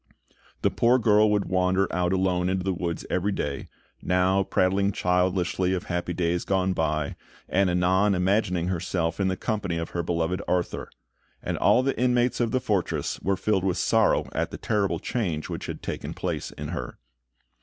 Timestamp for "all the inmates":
11.55-12.39